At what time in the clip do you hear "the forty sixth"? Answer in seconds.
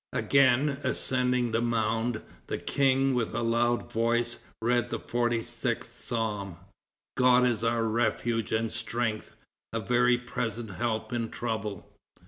4.89-5.95